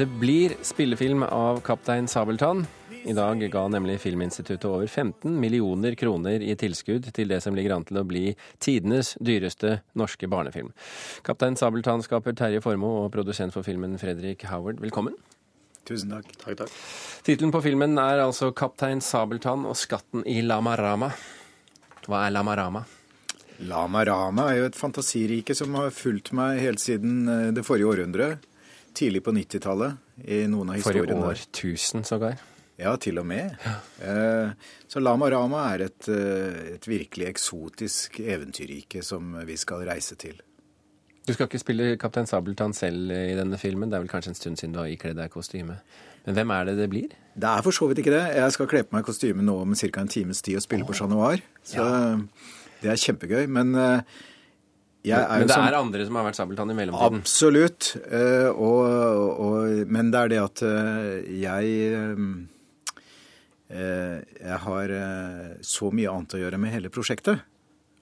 Det 0.00 0.06
blir 0.06 0.54
spillefilm 0.62 1.22
av 1.22 1.60
Kaptein 1.60 2.08
Sabeltann. 2.08 2.66
I 3.04 3.12
dag 3.12 3.42
ga 3.52 3.66
nemlig 3.68 3.98
Filminstituttet 4.00 4.64
over 4.64 4.86
15 4.86 5.34
millioner 5.40 5.92
kroner 5.94 6.40
i 6.40 6.54
tilskudd 6.56 7.10
til 7.12 7.28
det 7.28 7.42
som 7.44 7.52
ligger 7.52 7.74
an 7.74 7.84
til 7.84 8.00
å 8.00 8.04
bli 8.08 8.22
tidenes 8.64 9.10
dyreste 9.20 9.74
norske 10.00 10.24
barnefilm. 10.24 10.72
Kaptein 11.26 11.60
Sabeltann-skaper 11.60 12.32
Terje 12.32 12.64
Formoe 12.64 13.02
og 13.02 13.12
produsent 13.12 13.52
for 13.52 13.66
filmen 13.66 14.00
Fredrik 14.00 14.46
Howard, 14.48 14.80
velkommen. 14.80 15.20
Tusen 15.84 16.16
takk. 16.16 16.32
Takk, 16.46 16.62
takk. 16.62 16.80
Tittelen 17.28 17.52
på 17.52 17.60
filmen 17.68 18.00
er 18.00 18.24
altså 18.24 18.54
'Kaptein 18.56 19.04
Sabeltann 19.04 19.68
og 19.68 19.76
skatten 19.76 20.24
i 20.24 20.40
Lama 20.40 20.78
Rama'. 20.80 21.12
Hva 22.08 22.24
er 22.24 22.38
Lama 22.38 22.56
Rama? 22.56 22.86
Lama 23.68 24.04
Rama 24.08 24.48
er 24.48 24.62
jo 24.62 24.70
et 24.72 24.80
fantasirike 24.80 25.52
som 25.52 25.74
har 25.76 25.92
fulgt 25.92 26.32
meg 26.32 26.64
helt 26.64 26.80
siden 26.80 27.28
eh, 27.28 27.50
det 27.52 27.68
forrige 27.68 27.92
århundre. 27.92 28.38
Tidlig 28.96 29.22
på 29.24 29.34
90-tallet 29.36 30.24
i 30.26 30.44
noen 30.50 30.72
av 30.72 30.80
historiene. 30.80 31.14
Forrige 31.14 31.46
årtusen, 31.48 32.04
sågar. 32.08 32.40
Ja, 32.80 32.94
til 32.96 33.20
og 33.20 33.26
med. 33.28 33.56
Ja. 34.00 34.52
Så 34.88 35.02
Lama 35.02 35.28
Rama 35.30 35.66
er 35.74 35.86
et, 35.90 36.08
eh, 36.08 36.76
et 36.76 36.86
virkelig 36.88 37.28
eksotisk 37.28 38.20
eventyrrike 38.24 39.02
som 39.04 39.34
vi 39.46 39.56
skal 39.60 39.84
reise 39.88 40.16
til. 40.16 40.40
Du 41.26 41.34
skal 41.34 41.46
ikke 41.46 41.60
spille 41.60 41.96
Kaptein 42.00 42.26
Sabeltann 42.26 42.72
selv 42.74 43.12
i 43.12 43.36
denne 43.36 43.58
filmen. 43.60 43.90
Det 43.90 43.98
er 43.98 44.02
vel 44.06 44.10
kanskje 44.10 44.32
en 44.32 44.38
stund 44.38 44.56
siden 44.58 44.72
du 44.72 44.80
har 44.80 44.88
ikledd 44.88 45.18
deg 45.20 45.30
kostyme. 45.30 45.76
Men 46.24 46.34
hvem 46.36 46.50
er 46.50 46.64
det 46.64 46.76
det 46.78 46.88
blir? 46.90 47.12
Det 47.36 47.48
er 47.48 47.62
for 47.62 47.76
så 47.76 47.86
vidt 47.88 48.00
ikke 48.02 48.16
det. 48.16 48.24
Jeg 48.36 48.52
skal 48.56 48.66
kle 48.66 48.82
på 48.82 48.96
meg 48.96 49.04
kostyme 49.06 49.44
nå 49.44 49.60
om 49.62 49.74
ca. 49.74 50.00
en 50.00 50.08
times 50.08 50.42
tid 50.42 50.56
og 50.56 50.64
spille 50.64 50.88
på 50.88 50.96
Chat 50.96 51.12
Noir. 51.12 51.44
Så 51.62 51.84
det 52.80 52.90
er 52.90 52.96
kjempegøy. 53.04 53.46
Men 53.46 53.74
eh, 53.74 54.00
Men 55.02 55.42
jo 55.42 55.48
det 55.48 55.54
sånn 55.56 55.68
er 55.70 55.76
andre 55.78 56.04
som 56.04 56.16
har 56.18 56.26
vært 56.26 56.36
Sabeltann 56.36 56.72
i 56.72 56.76
mellomtiden. 56.76 57.20
Absolutt. 57.22 57.94
Eh, 58.04 58.48
og, 58.52 58.80
og, 59.40 59.84
men 59.88 60.10
det 60.12 60.20
er 60.20 60.32
det 60.32 60.40
at 60.42 60.62
eh, 60.66 61.22
jeg 61.40 61.64
eh, 63.70 64.18
Jeg 64.50 64.58
har 64.66 64.92
så 65.62 65.90
mye 65.94 66.10
annet 66.10 66.36
å 66.36 66.42
gjøre 66.42 66.58
med 66.60 66.74
hele 66.74 66.90
prosjektet 66.92 67.46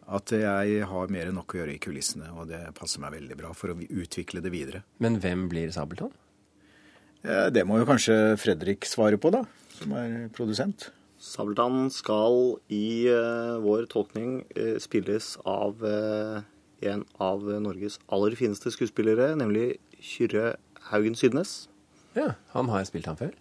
at 0.08 0.32
jeg 0.32 0.86
har 0.88 1.10
mer 1.12 1.28
enn 1.28 1.36
nok 1.36 1.52
å 1.52 1.58
gjøre 1.60 1.74
i 1.74 1.80
kulissene. 1.84 2.30
Og 2.40 2.48
det 2.48 2.62
passer 2.78 3.02
meg 3.04 3.12
veldig 3.18 3.36
bra 3.36 3.52
for 3.52 3.74
å 3.74 3.76
utvikle 3.76 4.40
det 4.40 4.48
videre. 4.54 4.80
Men 5.04 5.20
hvem 5.20 5.44
blir 5.52 5.68
Sabeltann? 5.74 6.14
Eh, 7.22 7.50
det 7.52 7.66
må 7.68 7.76
jo 7.78 7.86
kanskje 7.86 8.38
Fredrik 8.40 8.88
svare 8.88 9.20
på, 9.20 9.28
da, 9.36 9.44
som 9.76 9.92
er 10.00 10.32
produsent. 10.32 10.88
Sabeltann 11.20 11.90
skal 11.92 12.56
i 12.72 13.04
vår 13.60 13.88
tolkning 13.92 14.44
spilles 14.80 15.34
av 15.44 15.82
en 16.86 17.04
av 17.22 17.44
Norges 17.62 17.98
aller 18.12 18.36
fineste 18.38 18.72
skuespillere, 18.74 19.32
nemlig 19.38 19.78
Kyrre 19.98 20.56
Haugen 20.90 21.16
Sydnes. 21.18 21.68
Ja, 22.16 22.34
Han 22.54 22.70
har 22.72 22.84
spilt 22.88 23.06
han 23.06 23.18
før. 23.18 23.34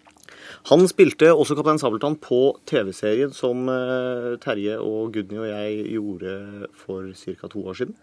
Han 0.70 0.84
spilte 0.90 1.32
også 1.32 1.56
Kaptein 1.58 1.80
Sabeltann 1.82 2.18
på 2.22 2.58
TV-serien 2.68 3.32
som 3.36 3.68
eh, 3.72 4.36
Terje 4.44 4.78
og 4.84 5.16
Gudny 5.16 5.40
og 5.40 5.48
jeg 5.50 5.88
gjorde 5.96 6.70
for 6.78 7.08
ca. 7.16 7.50
to 7.52 7.64
år 7.64 7.80
siden. 7.80 7.96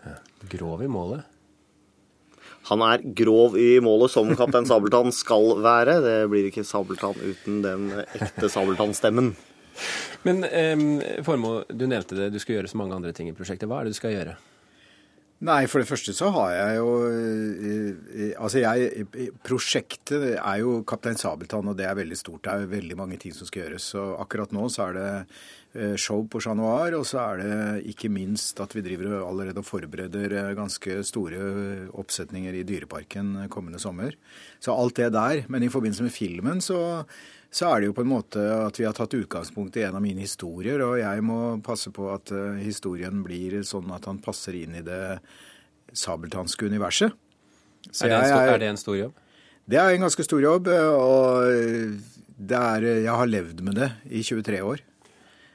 Grov 0.52 0.82
i 0.82 0.90
målet. 0.90 1.24
Han 2.70 2.80
er 2.80 3.02
grov 3.16 3.58
i 3.60 3.77
målet 3.84 4.12
som 4.12 4.30
Kaptein 4.38 4.68
Sabeltann 4.68 5.12
skal 5.12 5.58
være. 5.64 5.98
Det 6.05 6.16
blir 6.32 6.48
ikke 6.48 6.64
Sabeltann 6.64 7.18
uten 7.20 7.60
den 7.64 7.90
ekte 8.14 8.48
Sabeltann-stemmen. 8.48 9.34
Men 10.27 10.44
eh, 10.48 11.20
Formoe, 11.27 11.66
du 11.68 11.86
nevnte 11.90 12.16
det, 12.16 12.32
du 12.32 12.40
skal 12.40 12.58
gjøre 12.58 12.72
så 12.72 12.80
mange 12.80 12.96
andre 12.96 13.12
ting 13.12 13.28
i 13.28 13.36
prosjektet. 13.36 13.68
Hva 13.68 13.82
er 13.82 13.88
det 13.88 13.96
du 13.96 14.00
skal 14.00 14.16
gjøre? 14.16 14.38
Nei, 15.42 15.64
for 15.66 15.82
det 15.82 15.88
første 15.88 16.12
så 16.14 16.28
har 16.32 16.52
jeg 16.54 16.77
jo 16.78 16.90
eh, 17.10 17.88
eh, 18.14 18.30
Altså, 18.38 18.62
jeg 18.62 19.08
Prosjektet 19.44 20.22
er 20.38 20.60
jo 20.62 20.78
Kaptein 20.86 21.18
Sabeltann, 21.18 21.68
og 21.68 21.77
det 21.77 21.88
er 21.88 21.98
veldig 21.98 22.16
stort. 22.16 22.44
Det 22.46 22.54
er 22.54 22.70
veldig 22.70 22.96
mange 22.96 23.18
ting 23.20 23.34
som 23.34 23.48
skal 23.48 23.64
gjøres. 23.64 23.90
Så 23.94 24.05
akkurat 24.22 24.55
nå 24.55 24.68
så 24.72 24.86
er 24.86 24.96
det 24.96 25.10
eh, 25.74 25.96
show 26.00 26.22
på 26.30 26.40
Chat 26.40 26.56
Noir, 26.56 26.94
og 26.96 27.05
så 27.10 27.20
er 27.24 27.42
det 27.42 27.92
ikke 27.92 28.12
minst 28.14 28.62
at 28.62 28.77
vi 28.77 28.84
driver 28.86 29.18
allerede 29.27 29.61
og 29.61 29.68
forbereder 29.68 30.39
eh, 30.39 30.55
ganske 30.56 31.00
store 31.05 31.42
oppsetninger 31.92 32.55
i 32.55 32.64
Dyreparken 32.70 33.48
kommende 33.52 33.83
sommer. 33.83 34.14
Så 34.62 34.72
alt 34.72 35.02
det 35.02 35.12
der. 35.18 35.45
Men 35.51 35.66
i 35.66 35.72
forbindelse 35.72 36.06
med 36.06 36.14
filmen 36.14 36.62
så 36.64 36.80
så 37.54 37.70
er 37.70 37.82
det 37.82 37.90
jo 37.90 37.96
på 37.96 38.02
en 38.02 38.10
måte 38.10 38.42
at 38.42 38.78
vi 38.80 38.86
har 38.88 38.96
tatt 38.96 39.14
utgangspunkt 39.14 39.76
i 39.78 39.84
en 39.86 39.98
av 39.98 40.02
mine 40.02 40.24
historier, 40.24 40.82
og 40.82 40.96
jeg 40.98 41.26
må 41.26 41.40
passe 41.62 41.92
på 41.94 42.08
at 42.10 42.32
eh, 42.34 42.62
historien 42.64 43.22
blir 43.26 43.60
sånn 43.66 43.92
at 43.94 44.08
han 44.10 44.18
passer 44.22 44.58
inn 44.58 44.74
i 44.80 44.86
det 44.86 45.20
sabeltanske 45.94 46.66
universet. 46.66 47.14
Er 47.84 48.10
det, 48.10 48.24
stor, 48.26 48.48
er 48.48 48.58
det 48.62 48.72
en 48.72 48.80
stor 48.80 48.96
jobb? 48.96 49.20
det 49.70 49.78
er 49.80 49.94
en 49.94 50.04
ganske 50.04 50.24
stor 50.26 50.42
jobb, 50.42 50.68
og 50.68 51.46
det 52.36 52.58
er, 52.58 52.88
jeg 53.06 53.14
har 53.16 53.30
levd 53.30 53.62
med 53.64 53.78
det 53.80 53.90
i 54.10 54.24
23 54.24 54.60
år. 54.64 54.82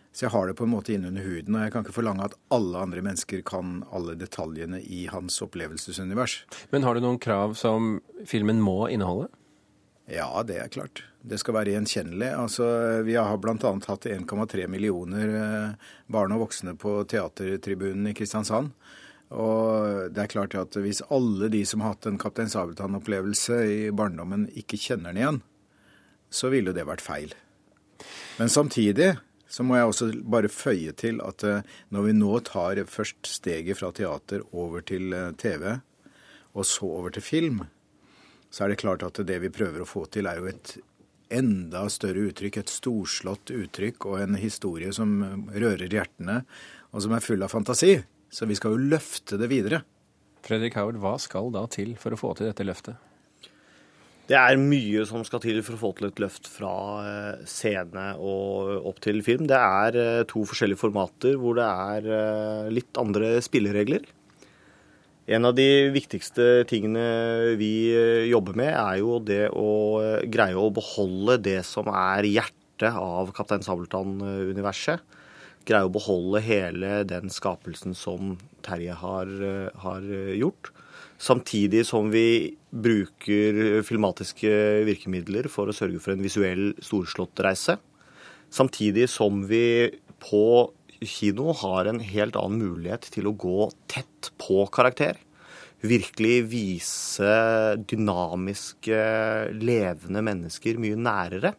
Så 0.09 0.25
jeg 0.25 0.33
har 0.33 0.49
det 0.49 0.55
på 0.57 0.65
en 0.65 0.71
måte 0.71 0.95
innunder 0.95 1.23
huden, 1.23 1.55
og 1.55 1.61
jeg 1.61 1.73
kan 1.73 1.85
ikke 1.85 1.95
forlange 1.99 2.25
at 2.25 2.37
alle 2.53 2.81
andre 2.81 3.03
mennesker 3.05 3.43
kan 3.45 3.83
alle 3.93 4.15
detaljene 4.17 4.81
i 4.81 5.03
hans 5.11 5.37
opplevelsesunivers. 5.45 6.39
Men 6.73 6.87
har 6.87 6.97
du 6.97 7.03
noen 7.05 7.21
krav 7.21 7.53
som 7.59 7.99
filmen 8.27 8.63
må 8.63 8.87
inneholde? 8.89 9.29
Ja, 10.09 10.43
det 10.45 10.57
er 10.57 10.71
klart. 10.73 11.03
Det 11.21 11.37
skal 11.37 11.53
være 11.59 11.75
gjenkjennelig. 11.75 12.29
Altså, 12.33 12.65
vi 13.05 13.13
har 13.19 13.37
bl.a. 13.37 13.53
hatt 13.61 14.07
1,3 14.09 14.65
millioner 14.71 15.35
eh, 15.37 15.91
barn 16.09 16.33
og 16.33 16.47
voksne 16.47 16.73
på 16.79 16.95
teatertribunen 17.11 18.09
i 18.09 18.15
Kristiansand. 18.17 18.71
Og 19.29 20.09
det 20.09 20.23
er 20.23 20.31
klart 20.31 20.55
at 20.57 20.73
hvis 20.81 21.03
alle 21.13 21.51
de 21.53 21.61
som 21.67 21.83
har 21.85 21.93
hatt 21.93 22.07
en 22.09 22.17
Kaptein 22.17 22.49
Sabeltann-opplevelse 22.49 23.59
i 23.69 23.79
barndommen, 23.93 24.47
ikke 24.57 24.79
kjenner 24.81 25.13
den 25.13 25.21
igjen, 25.21 25.41
så 26.33 26.49
ville 26.49 26.73
det 26.73 26.87
vært 26.89 27.05
feil. 27.05 27.35
Men 28.39 28.49
samtidig 28.49 29.11
så 29.49 29.65
må 29.65 29.77
jeg 29.77 29.89
også 29.91 30.07
bare 30.29 30.49
føye 30.49 30.93
til 30.97 31.21
at 31.25 31.45
eh, 31.45 31.65
når 31.93 32.07
vi 32.07 32.17
nå 32.17 32.33
tar 32.49 32.81
først 32.89 33.29
steget 33.29 33.77
fra 33.77 33.91
teater 33.93 34.45
over 34.49 34.81
til 34.85 35.13
eh, 35.13 35.33
TV, 35.37 35.75
og 36.57 36.65
så 36.65 36.89
over 36.89 37.13
til 37.13 37.25
film, 37.25 37.61
så 38.49 38.65
er 38.65 38.71
det 38.73 38.81
klart 38.81 39.05
at 39.05 39.19
det 39.25 39.39
vi 39.43 39.51
prøver 39.53 39.83
å 39.83 39.89
få 39.89 40.05
til, 40.11 40.29
er 40.29 40.41
jo 40.41 40.49
et 40.49 40.77
enda 41.29 41.83
større 41.93 42.29
uttrykk, 42.31 42.57
et 42.57 42.73
storslått 42.73 43.53
uttrykk 43.53 44.07
og 44.09 44.23
en 44.23 44.39
historie 44.41 44.93
som 44.95 45.19
rører 45.53 45.89
hjertene, 45.89 46.41
og 46.89 47.05
som 47.05 47.13
er 47.13 47.25
full 47.25 47.45
av 47.45 47.53
fantasi. 47.53 47.99
Så 48.33 48.49
vi 48.49 48.57
skal 48.57 48.75
jo 48.75 48.89
løfte 48.95 49.37
det 49.41 49.49
videre. 49.49 49.83
Fredrik 50.45 50.77
Howard, 50.79 50.97
hva 51.01 51.15
skal 51.21 51.51
da 51.53 51.65
til 51.69 51.95
for 51.99 52.15
å 52.15 52.19
få 52.19 52.33
til 52.37 52.49
dette 52.49 52.65
løftet? 52.65 52.97
Det 54.29 54.37
er 54.37 54.59
mye 54.61 55.01
som 55.09 55.23
skal 55.25 55.41
til 55.41 55.57
for 55.65 55.73
å 55.73 55.81
få 55.81 55.89
til 55.97 56.11
et 56.11 56.19
løft 56.21 56.45
fra 56.53 56.73
eh, 57.01 57.45
scene 57.49 58.11
og 58.21 58.85
opp 58.85 58.99
til 59.01 59.23
film. 59.25 59.47
Det 59.49 59.57
er 59.57 59.97
eh, 59.97 60.25
to 60.29 60.43
forskjellige 60.45 60.81
formater 60.83 61.33
hvor 61.41 61.57
det 61.57 61.65
er 61.65 62.09
eh, 62.13 62.69
litt 62.69 62.99
andre 63.01 63.39
spilleregler. 63.41 64.05
En 65.29 65.45
av 65.45 65.53
de 65.53 65.91
viktigste 65.93 66.63
tingene 66.65 67.53
vi 67.59 67.91
jobber 68.31 68.55
med, 68.57 68.71
er 68.73 68.95
jo 68.97 69.19
det 69.21 69.43
å 69.53 69.99
greie 70.25 70.57
å 70.57 70.71
beholde 70.73 71.35
det 71.45 71.59
som 71.69 71.85
er 71.93 72.25
hjertet 72.25 72.97
av 72.97 73.29
Kaptein 73.37 73.61
Sabeltann-universet. 73.61 75.03
Greie 75.69 75.85
å 75.85 75.93
beholde 75.93 76.41
hele 76.41 77.03
den 77.05 77.29
skapelsen 77.29 77.93
som 77.93 78.39
Terje 78.65 78.95
har, 78.97 79.29
har 79.83 80.09
gjort. 80.33 80.71
Samtidig 81.21 81.83
som 81.85 82.09
vi 82.09 82.55
bruker 82.73 83.83
filmatiske 83.85 84.49
virkemidler 84.89 85.51
for 85.51 85.69
å 85.69 85.75
sørge 85.77 86.01
for 86.01 86.15
en 86.15 86.25
visuell 86.25 86.71
storslått 86.81 87.45
reise. 87.45 87.77
Samtidig 88.49 89.05
som 89.13 89.43
vi 89.45 89.91
på 90.25 90.71
kino 91.05 91.53
har 91.55 91.87
en 91.89 92.01
helt 92.03 92.37
annen 92.39 92.59
mulighet 92.59 93.07
til 93.13 93.29
å 93.29 93.35
gå 93.39 93.69
tett 93.91 94.31
på 94.41 94.65
karakter. 94.73 95.19
Virkelig 95.79 96.35
vise 96.51 97.33
dynamiske, 97.87 98.99
levende 99.55 100.23
mennesker 100.27 100.79
mye 100.81 100.99
nærere. 100.99 101.53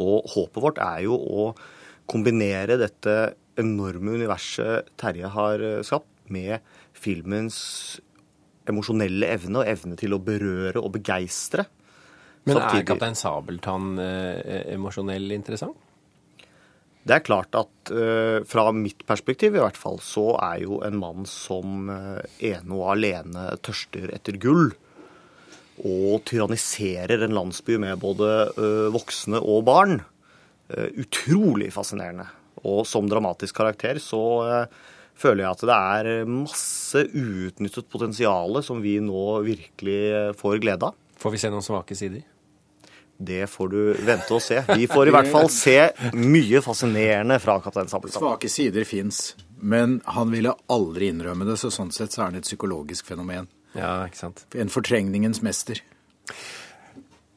Og 0.00 0.28
håpet 0.32 0.62
vårt 0.64 0.80
er 0.80 1.04
jo 1.04 1.16
å 1.16 1.50
kombinere 2.08 2.78
dette 2.80 3.36
enorme 3.60 4.16
universet 4.16 4.92
Terje 5.00 5.32
har 5.32 5.64
skapt, 5.86 6.12
med 6.26 6.58
filmens 6.90 7.56
emosjonelle 8.66 9.28
evne 9.30 9.60
og 9.60 9.68
evne 9.70 9.94
til 9.98 10.16
å 10.16 10.18
berøre 10.22 10.80
og 10.82 10.96
begeistre. 10.96 11.68
Men 12.46 12.58
er 12.62 12.82
Kaptein 12.86 13.14
Sabeltann 13.18 13.98
eh, 14.02 14.72
emosjonell 14.74 15.30
interessant? 15.34 15.78
Det 17.06 17.14
er 17.14 17.22
klart 17.22 17.54
at 17.54 17.92
eh, 17.94 18.40
fra 18.50 18.64
mitt 18.74 19.04
perspektiv 19.06 19.54
i 19.54 19.62
hvert 19.62 19.78
fall, 19.78 20.00
så 20.02 20.32
er 20.42 20.64
jo 20.64 20.80
en 20.82 20.98
mann 20.98 21.28
som 21.30 21.86
eh, 21.92 22.40
ene 22.50 22.74
og 22.74 22.96
alene 22.96 23.52
tørster 23.62 24.10
etter 24.16 24.40
gull, 24.42 24.72
og 25.86 26.24
tyranniserer 26.26 27.22
en 27.22 27.36
landsby 27.36 27.76
med 27.78 28.00
både 28.02 28.32
eh, 28.56 28.88
voksne 28.94 29.42
og 29.42 29.64
barn, 29.68 30.00
utrolig 30.98 31.68
fascinerende. 31.70 32.24
Og 32.66 32.80
som 32.90 33.06
dramatisk 33.06 33.54
karakter 33.60 34.00
så 34.02 34.18
føler 35.14 35.44
jeg 35.44 35.52
at 35.52 35.62
det 35.70 35.76
er 35.76 36.26
masse 36.26 37.04
uutnyttet 37.12 37.86
potensial 37.86 38.58
som 38.66 38.82
vi 38.82 38.96
nå 38.98 39.44
virkelig 39.46 40.34
får 40.40 40.58
glede 40.64 40.90
av. 40.90 40.98
Får 41.22 41.36
vi 41.36 41.44
se 41.44 41.52
noen 41.54 41.62
svake 41.62 41.94
sider? 41.94 42.26
Det 43.18 43.46
får 43.48 43.68
du 43.72 43.80
vente 44.04 44.34
og 44.34 44.42
se. 44.44 44.60
Vi 44.76 44.86
får 44.90 45.08
i 45.08 45.14
hvert 45.14 45.30
fall 45.32 45.48
se 45.52 45.76
mye 46.16 46.60
fascinerende 46.64 47.38
fra 47.40 47.56
Kaptein 47.64 47.88
Sabeltann. 47.88 48.20
Svake 48.20 48.50
sider 48.52 48.84
fins, 48.88 49.34
men 49.56 50.00
han 50.16 50.32
ville 50.34 50.52
aldri 50.72 51.08
innrømme 51.12 51.48
det, 51.48 51.56
så 51.62 51.72
sånn 51.72 51.94
sett 51.94 52.12
så 52.12 52.22
er 52.22 52.30
han 52.30 52.38
et 52.42 52.48
psykologisk 52.48 53.08
fenomen. 53.08 53.48
Ja, 53.76 54.04
ikke 54.08 54.20
sant. 54.20 54.44
En 54.56 54.72
fortrengningens 54.72 55.42
mester. 55.44 55.80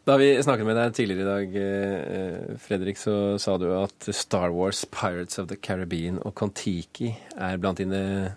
Da 0.07 0.15
vi 0.17 0.31
snakket 0.41 0.65
med 0.65 0.77
deg 0.79 0.93
tidligere 0.97 1.21
i 1.21 1.29
dag, 1.29 1.57
eh, 1.63 2.59
Fredrik, 2.63 2.97
så 2.97 3.37
sa 3.39 3.57
du 3.61 3.67
at 3.77 4.09
Star 4.15 4.49
Wars, 4.55 4.85
Pirates 4.89 5.37
of 5.39 5.47
the 5.51 5.57
Caribbean 5.59 6.19
og 6.25 6.33
Kon-Tiki 6.39 7.11
er 7.37 7.59
blant 7.61 7.77
dine 7.77 8.35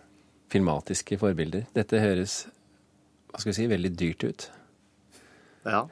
filmatiske 0.53 1.17
forbilder. 1.19 1.65
Dette 1.73 2.03
høres 2.03 2.43
hva 3.33 3.41
skal 3.41 3.55
vi 3.55 3.57
si, 3.57 3.69
veldig 3.71 3.93
dyrt 3.97 4.25
ut. 4.29 4.51
Ja. 5.65 5.87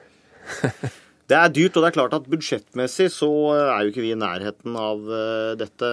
Det 1.31 1.37
er 1.39 1.53
dyrt, 1.55 1.77
og 1.79 1.85
det 1.85 1.89
er 1.91 1.95
klart 1.95 2.15
at 2.17 2.27
budsjettmessig 2.27 3.07
så 3.15 3.29
er 3.55 3.85
jo 3.85 3.93
ikke 3.93 4.03
vi 4.03 4.11
i 4.11 4.19
nærheten 4.19 4.75
av 4.75 5.05
eh, 5.15 5.53
dette 5.61 5.91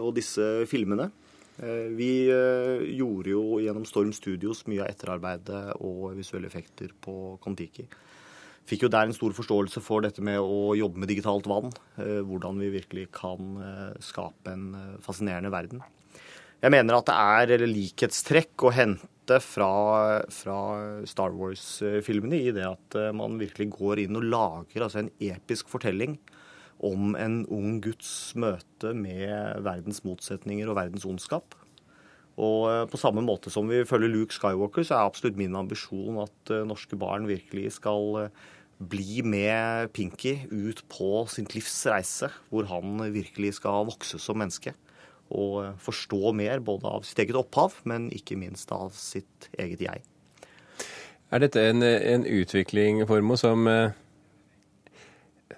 og 0.00 0.14
disse 0.16 0.46
filmene. 0.70 1.10
Eh, 1.60 1.90
Vi 1.98 2.08
eh, 2.32 2.86
gjorde 2.96 3.34
jo 3.34 3.42
gjennom 3.60 3.84
Storm 3.84 4.14
Studios 4.16 4.64
mye 4.70 4.86
av 4.86 4.94
etterarbeidet 4.94 5.60
og 5.84 6.14
visuelle 6.16 6.48
effekter 6.48 6.94
på 7.04 7.36
Kon-Tiki. 7.44 7.84
Fikk 8.64 8.86
jo 8.86 8.88
der 8.88 9.04
en 9.10 9.12
stor 9.12 9.34
forståelse 9.36 9.82
for 9.84 10.00
dette 10.06 10.24
med 10.24 10.40
å 10.40 10.72
jobbe 10.80 11.02
med 11.02 11.12
digitalt 11.12 11.44
vann. 11.50 11.68
eh, 12.00 12.22
Hvordan 12.24 12.56
vi 12.64 12.72
virkelig 12.78 13.10
kan 13.12 13.58
eh, 13.60 14.00
skape 14.00 14.48
en 14.54 14.70
eh, 14.80 15.00
fascinerende 15.04 15.52
verden. 15.52 15.84
Jeg 16.64 16.72
mener 16.72 16.96
at 16.96 17.10
det 17.10 17.58
er 17.60 17.66
likhetstrekk 17.68 18.64
å 18.64 18.72
hente 18.72 19.10
fra, 19.40 20.22
fra 20.32 20.58
Star 21.08 21.34
Wars-filmene 21.36 22.40
i 22.48 22.52
det 22.54 22.64
at 22.68 22.96
eh, 22.98 23.12
man 23.16 23.38
virkelig 23.40 23.70
går 23.72 24.04
inn 24.04 24.18
og 24.20 24.26
lager 24.28 24.84
altså 24.84 25.04
en 25.04 25.12
episk 25.22 25.70
fortelling 25.72 26.18
om 26.84 27.14
en 27.16 27.44
ung 27.52 27.78
guds 27.84 28.34
møte 28.36 28.92
med 28.96 29.62
verdens 29.64 30.02
motsetninger 30.04 30.68
og 30.68 30.76
verdens 30.76 31.06
ondskap. 31.08 31.56
Og 32.36 32.68
eh, 32.70 32.82
på 32.90 33.00
samme 33.00 33.24
måte 33.24 33.52
som 33.52 33.70
vi 33.70 33.84
følger 33.88 34.12
Luke 34.12 34.36
Skywalker, 34.36 34.84
så 34.84 34.98
er 34.98 35.08
absolutt 35.08 35.40
min 35.40 35.56
ambisjon 35.56 36.20
at 36.26 36.52
eh, 36.52 36.66
norske 36.68 36.98
barn 37.00 37.30
virkelig 37.30 37.78
skal 37.78 38.28
bli 38.84 39.22
med 39.22 39.92
Pinky 39.94 40.40
ut 40.50 40.82
på 40.90 41.24
sitt 41.30 41.54
livs 41.54 41.76
reise, 41.88 42.28
hvor 42.50 42.66
han 42.68 42.98
virkelig 43.14 43.56
skal 43.60 43.86
vokse 43.88 44.18
som 44.20 44.42
menneske. 44.42 44.74
Og 45.32 45.60
eh, 45.64 45.72
forstå 45.80 46.34
mer 46.36 46.62
både 46.64 46.90
av 46.90 47.06
sitt 47.08 47.22
eget 47.24 47.38
opphav, 47.38 47.78
men 47.88 48.10
ikke 48.14 48.36
minst 48.40 48.72
av 48.74 48.92
sitt 48.98 49.48
eget 49.56 49.84
jeg. 49.86 50.04
Er 51.34 51.42
dette 51.42 51.62
en, 51.70 51.82
en 51.82 52.26
utvikling, 52.28 53.02
Formo, 53.08 53.38
som 53.40 53.66
eh, 53.70 53.96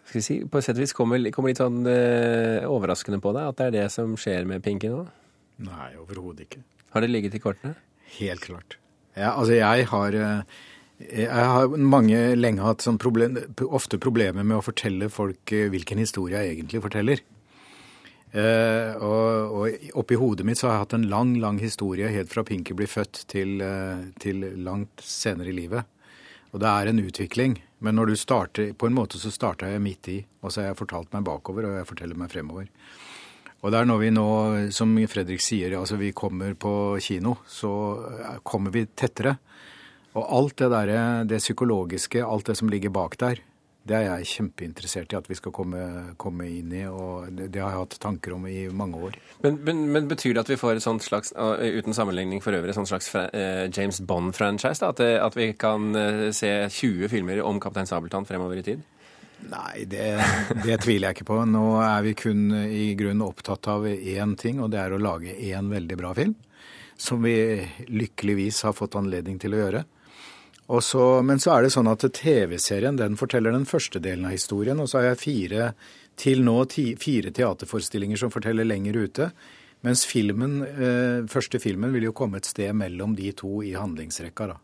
skal 0.07 0.21
vi 0.21 0.25
si, 0.25 0.39
på 0.47 0.61
et 0.61 0.69
sett 0.69 0.79
og 0.79 0.85
vis 0.85 0.95
kommer, 0.97 1.21
kommer 1.35 1.53
litt 1.53 1.61
sånn 1.61 1.83
eh, 1.91 2.63
overraskende 2.71 3.21
på 3.23 3.35
deg? 3.37 3.51
At 3.51 3.59
det 3.59 3.67
er 3.67 3.77
det 3.81 3.89
som 3.97 4.15
skjer 4.21 4.49
med 4.49 4.65
Pinky 4.65 4.93
nå? 4.93 5.03
Nei, 5.67 5.91
overhodet 6.01 6.47
ikke. 6.47 6.63
Har 6.95 7.05
det 7.05 7.11
ligget 7.11 7.37
i 7.37 7.43
kortene? 7.43 7.75
Helt 8.17 8.47
klart. 8.47 8.79
Ja, 9.17 9.35
altså 9.35 9.57
jeg 9.57 9.87
har 9.91 10.17
jeg 10.97 11.29
har 11.29 11.75
mange 11.77 12.19
lenge 12.39 12.65
hatt 12.65 12.85
sånn 12.85 12.97
problem, 13.01 13.37
ofte 13.69 13.99
problemer 14.01 14.47
med 14.47 14.57
å 14.57 14.65
fortelle 14.65 15.11
folk 15.13 15.53
hvilken 15.53 16.01
historie 16.01 16.41
jeg 16.41 16.55
egentlig 16.55 16.81
forteller. 16.85 17.21
Eh, 18.37 18.93
og, 19.01 19.16
og 19.67 20.01
oppi 20.03 20.19
hodet 20.19 20.47
mitt 20.47 20.61
så 20.61 20.69
har 20.69 20.77
jeg 20.77 20.85
hatt 20.85 20.97
en 20.99 21.09
lang, 21.11 21.35
lang 21.43 21.59
historie 21.63 22.09
helt 22.13 22.33
fra 22.33 22.45
Pinky 22.47 22.77
blir 22.77 22.91
født 22.91 23.25
til, 23.31 23.61
eh, 23.61 24.07
til 24.23 24.45
langt 24.63 25.03
senere 25.03 25.51
i 25.51 25.57
livet. 25.57 25.85
Og 26.55 26.63
det 26.63 26.69
er 26.71 26.89
en 26.89 27.03
utvikling. 27.03 27.59
Men 27.85 27.99
når 27.99 28.07
du 28.07 28.17
starter, 28.17 28.73
på 28.73 28.89
en 28.89 28.97
måte 28.97 29.19
så 29.21 29.33
starta 29.35 29.69
jeg 29.69 29.83
midt 29.85 30.09
i, 30.09 30.21
og 30.41 30.53
så 30.53 30.63
har 30.63 30.71
jeg 30.71 30.79
fortalt 30.79 31.13
meg 31.13 31.27
bakover, 31.27 31.67
og 31.67 31.77
jeg 31.77 31.89
forteller 31.91 32.17
meg 32.17 32.33
fremover. 32.33 32.71
Og 33.61 33.73
det 33.73 33.81
er 33.81 33.89
når 33.89 33.99
vi 33.99 34.13
nå, 34.15 34.29
som 34.73 34.95
Fredrik 35.11 35.43
sier, 35.43 35.75
altså 35.77 35.99
vi 36.01 36.13
kommer 36.17 36.55
på 36.55 36.73
kino, 37.03 37.37
så 37.49 37.73
eh, 38.15 38.39
kommer 38.47 38.73
vi 38.73 38.87
tettere. 38.87 39.37
Og 40.17 40.25
alt 40.33 40.57
det 40.63 40.71
derre, 40.73 41.01
det 41.29 41.43
psykologiske, 41.43 42.25
alt 42.25 42.49
det 42.49 42.57
som 42.57 42.71
ligger 42.73 42.95
bak 42.95 43.19
der, 43.21 43.43
det 43.87 43.97
er 43.97 44.07
jeg 44.07 44.29
kjempeinteressert 44.33 45.13
i 45.15 45.19
at 45.19 45.29
vi 45.31 45.37
skal 45.39 45.55
komme, 45.55 45.81
komme 46.19 46.49
inn 46.51 46.73
i, 46.75 46.83
og 46.91 47.29
det, 47.37 47.49
det 47.55 47.63
har 47.63 47.75
jeg 47.75 47.85
hatt 47.85 47.99
tanker 48.03 48.35
om 48.35 48.47
i 48.51 48.67
mange 48.75 48.99
år. 49.09 49.19
Men, 49.45 49.61
men, 49.67 49.85
men 49.95 50.09
betyr 50.11 50.35
det 50.35 50.43
at 50.43 50.51
vi 50.51 50.59
får 50.59 50.79
et 50.79 50.87
sånt 50.87 51.07
slags, 51.07 51.33
uh, 51.39 51.63
uten 51.63 51.95
sammenligning 51.95 52.43
for 52.43 52.57
øvrig, 52.57 52.75
et 52.75 52.79
sånt 52.79 52.91
slags 52.91 53.13
uh, 53.15 53.69
James 53.71 54.03
Bond-franchise? 54.03 54.83
At, 54.91 55.01
at 55.01 55.39
vi 55.39 55.53
kan 55.59 55.93
uh, 55.95 56.29
se 56.35 56.51
20 56.67 57.13
filmer 57.13 57.43
om 57.47 57.63
Kaptein 57.63 57.87
Sabeltann 57.87 58.27
fremover 58.27 58.59
i 58.59 58.67
tid? 58.67 58.85
Nei, 59.47 59.85
det, 59.87 60.17
det 60.65 60.81
tviler 60.83 61.11
jeg 61.11 61.19
ikke 61.21 61.29
på. 61.29 61.41
Nå 61.47 61.67
er 61.85 62.03
vi 62.07 62.17
kun 62.19 62.49
i 62.57 62.89
grunnen 62.99 63.27
opptatt 63.27 63.69
av 63.71 63.87
én 63.87 64.35
ting, 64.41 64.63
og 64.65 64.73
det 64.73 64.81
er 64.83 64.97
å 64.97 65.03
lage 65.03 65.37
én 65.37 65.71
veldig 65.71 65.99
bra 66.01 66.15
film. 66.17 66.35
Som 66.97 67.27
vi 67.27 67.37
lykkeligvis 67.93 68.63
har 68.65 68.75
fått 68.75 68.97
anledning 68.99 69.39
til 69.39 69.55
å 69.55 69.61
gjøre. 69.61 69.85
Så, 70.67 71.23
men 71.23 71.39
så 71.39 71.53
er 71.55 71.63
det 71.63 71.73
sånn 71.75 71.91
at 71.91 72.03
TV-serien 72.17 72.99
den 72.99 73.15
forteller 73.19 73.55
den 73.55 73.69
første 73.69 74.01
delen 74.03 74.27
av 74.27 74.35
historien, 74.35 74.81
og 74.83 74.91
så 74.91 74.99
har 74.99 75.13
jeg 75.13 75.23
fire, 75.23 75.69
til 76.19 76.43
nå 76.43 76.57
ti, 76.73 76.89
fire 76.99 77.31
teaterforestillinger 77.31 78.19
som 78.19 78.33
forteller 78.35 78.67
lenger 78.67 78.99
ute. 78.99 79.31
Mens 79.87 80.03
filmen, 80.09 80.63
eh, 80.65 81.27
første 81.31 81.61
filmen 81.63 81.93
vil 81.95 82.09
jo 82.09 82.17
komme 82.17 82.41
et 82.41 82.49
sted 82.49 82.73
mellom 82.75 83.15
de 83.15 83.31
to 83.33 83.61
i 83.63 83.77
handlingsrekka. 83.77 84.47
da. 84.47 84.57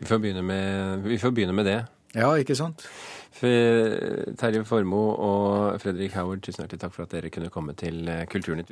Vi 0.00 0.06
får 0.06 0.42
med, 0.42 1.02
vi 1.04 1.18
får 1.18 1.30
begynne 1.30 1.54
med 1.54 1.66
det. 1.66 1.86
Ja, 2.14 2.32
ikke 2.36 2.56
sant? 2.56 2.84
Terje 3.38 4.64
Formoe 4.64 5.14
og 5.14 5.80
Fredrik 5.80 6.12
Howard, 6.16 6.40
tusen 6.42 6.64
hjertelig 6.64 6.80
takk 6.80 6.94
for 6.94 7.04
at 7.04 7.10
dere 7.10 7.30
kunne 7.30 7.50
komme 7.50 7.76
til 7.76 8.08
Kulturnytt. 8.26 8.66